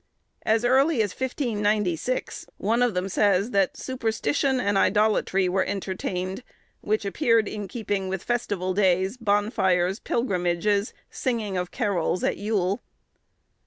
As 0.47 0.65
early 0.65 1.03
as 1.03 1.11
1596, 1.11 2.47
one 2.57 2.81
of 2.81 2.95
them 2.95 3.07
says, 3.07 3.51
that 3.51 3.77
superstition 3.77 4.59
and 4.59 4.75
idolatry 4.75 5.47
were 5.47 5.63
entertained, 5.63 6.41
which 6.79 7.05
appeared 7.05 7.47
in 7.47 7.67
keeping 7.67 8.11
of 8.11 8.23
festival 8.23 8.73
days, 8.73 9.15
bonfires, 9.17 9.99
pilgrimages, 9.99 10.95
singing 11.11 11.55
of 11.55 11.69
carols 11.69 12.23
at 12.23 12.37
Yule. 12.37 12.81